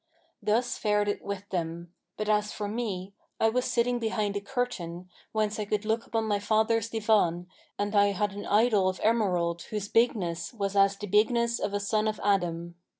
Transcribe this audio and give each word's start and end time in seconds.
Thus 0.41 0.79
fared 0.79 1.07
it 1.07 1.23
with 1.23 1.47
them; 1.49 1.93
but 2.17 2.27
as 2.27 2.51
for 2.51 2.67
me, 2.67 3.13
I 3.39 3.49
was 3.49 3.65
sitting 3.65 3.99
behind 3.99 4.35
a 4.35 4.41
curtain, 4.41 5.07
whence 5.31 5.59
I 5.59 5.65
could 5.65 5.85
look 5.85 6.07
upon 6.07 6.23
my 6.23 6.39
father's 6.39 6.89
Divan, 6.89 7.45
and 7.77 7.95
I 7.95 8.07
had 8.07 8.33
an 8.33 8.47
idol 8.47 8.89
of 8.89 8.99
emerald 9.03 9.61
whose 9.69 9.89
bigness 9.89 10.55
was 10.55 10.75
as 10.75 10.97
the 10.97 11.05
bigness 11.05 11.59
of 11.59 11.75
a 11.75 11.79
son 11.79 12.07
of 12.07 12.19
Adam. 12.23 12.73